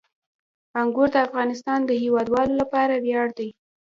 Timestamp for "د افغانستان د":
1.13-1.91